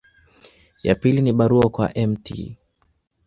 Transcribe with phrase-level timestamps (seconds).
[0.83, 2.55] Ya pili ni barua kwa Mt.